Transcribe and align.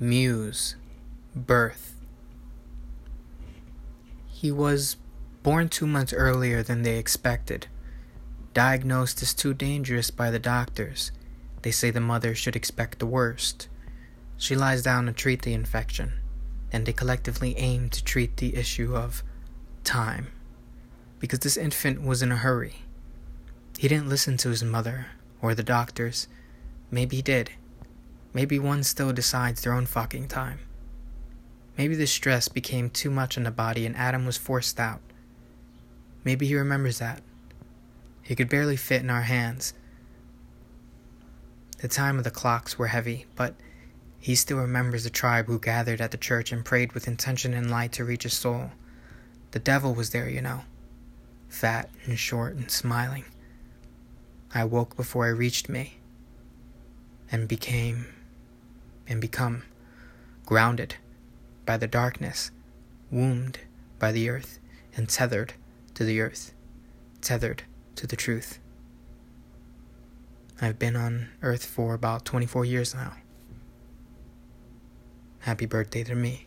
Muse, 0.00 0.74
birth. 1.36 1.94
He 4.26 4.50
was 4.50 4.96
born 5.44 5.68
two 5.68 5.86
months 5.86 6.12
earlier 6.12 6.64
than 6.64 6.82
they 6.82 6.98
expected. 6.98 7.68
Diagnosed 8.54 9.22
as 9.22 9.32
too 9.32 9.54
dangerous 9.54 10.10
by 10.10 10.32
the 10.32 10.40
doctors. 10.40 11.12
They 11.62 11.70
say 11.70 11.90
the 11.92 12.00
mother 12.00 12.34
should 12.34 12.56
expect 12.56 12.98
the 12.98 13.06
worst. 13.06 13.68
She 14.36 14.56
lies 14.56 14.82
down 14.82 15.06
to 15.06 15.12
treat 15.12 15.42
the 15.42 15.54
infection, 15.54 16.14
and 16.72 16.84
they 16.84 16.92
collectively 16.92 17.56
aim 17.56 17.88
to 17.90 18.02
treat 18.02 18.38
the 18.38 18.56
issue 18.56 18.96
of 18.96 19.22
time. 19.84 20.26
Because 21.20 21.38
this 21.38 21.56
infant 21.56 22.02
was 22.02 22.20
in 22.20 22.32
a 22.32 22.36
hurry. 22.36 22.82
He 23.78 23.86
didn't 23.86 24.08
listen 24.08 24.36
to 24.38 24.48
his 24.48 24.64
mother 24.64 25.06
or 25.40 25.54
the 25.54 25.62
doctors. 25.62 26.26
Maybe 26.90 27.16
he 27.16 27.22
did. 27.22 27.52
Maybe 28.34 28.58
one 28.58 28.82
still 28.82 29.12
decides 29.12 29.62
their 29.62 29.72
own 29.72 29.86
fucking 29.86 30.28
time. 30.28 30.58
Maybe 31.78 31.94
the 31.94 32.06
stress 32.06 32.48
became 32.48 32.90
too 32.90 33.10
much 33.10 33.38
on 33.38 33.44
the 33.44 33.50
body 33.50 33.86
and 33.86 33.96
Adam 33.96 34.26
was 34.26 34.36
forced 34.36 34.78
out. 34.78 35.00
Maybe 36.24 36.46
he 36.46 36.56
remembers 36.56 36.98
that. 36.98 37.22
He 38.22 38.34
could 38.34 38.48
barely 38.48 38.76
fit 38.76 39.02
in 39.02 39.10
our 39.10 39.22
hands. 39.22 39.72
The 41.78 41.88
time 41.88 42.18
of 42.18 42.24
the 42.24 42.30
clocks 42.30 42.78
were 42.78 42.88
heavy, 42.88 43.26
but 43.36 43.54
he 44.18 44.34
still 44.34 44.58
remembers 44.58 45.04
the 45.04 45.10
tribe 45.10 45.46
who 45.46 45.58
gathered 45.58 46.00
at 46.00 46.10
the 46.10 46.16
church 46.16 46.50
and 46.50 46.64
prayed 46.64 46.92
with 46.92 47.06
intention 47.06 47.54
and 47.54 47.70
light 47.70 47.92
to 47.92 48.04
reach 48.04 48.22
his 48.22 48.34
soul. 48.34 48.70
The 49.50 49.58
devil 49.58 49.94
was 49.94 50.10
there, 50.10 50.28
you 50.28 50.40
know, 50.40 50.62
fat 51.48 51.90
and 52.06 52.18
short 52.18 52.54
and 52.54 52.70
smiling. 52.70 53.26
I 54.52 54.64
woke 54.64 54.96
before 54.96 55.26
I 55.26 55.30
reached 55.30 55.68
me 55.68 55.98
and 57.30 57.46
became 57.46 58.06
and 59.08 59.20
become 59.20 59.62
grounded 60.46 60.96
by 61.66 61.76
the 61.76 61.86
darkness, 61.86 62.50
wombed 63.10 63.60
by 63.98 64.12
the 64.12 64.28
earth, 64.28 64.58
and 64.96 65.08
tethered 65.08 65.54
to 65.94 66.04
the 66.04 66.20
earth, 66.20 66.52
tethered 67.20 67.62
to 67.96 68.06
the 68.06 68.16
truth. 68.16 68.58
I've 70.60 70.78
been 70.78 70.96
on 70.96 71.28
earth 71.42 71.64
for 71.64 71.94
about 71.94 72.24
24 72.24 72.64
years 72.64 72.94
now. 72.94 73.14
Happy 75.40 75.66
birthday 75.66 76.04
to 76.04 76.14
me. 76.14 76.46